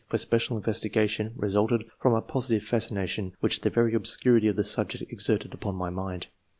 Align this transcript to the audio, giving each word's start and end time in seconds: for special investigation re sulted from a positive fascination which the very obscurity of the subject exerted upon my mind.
for 0.07 0.17
special 0.17 0.57
investigation 0.57 1.31
re 1.37 1.47
sulted 1.47 1.83
from 1.99 2.15
a 2.15 2.21
positive 2.23 2.63
fascination 2.67 3.31
which 3.39 3.61
the 3.61 3.69
very 3.69 3.93
obscurity 3.93 4.47
of 4.47 4.55
the 4.55 4.63
subject 4.63 5.03
exerted 5.11 5.53
upon 5.53 5.75
my 5.75 5.91
mind. 5.91 6.25